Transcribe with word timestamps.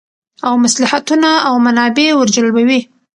او 0.47 0.53
مصلحتونه 0.65 1.29
او 1.49 1.55
منافع 1.65 2.07
ور 2.17 2.27
جلبوی 2.35 2.79